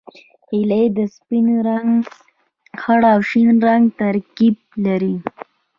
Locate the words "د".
0.97-0.99